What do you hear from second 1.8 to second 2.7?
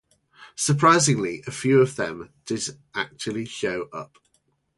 them did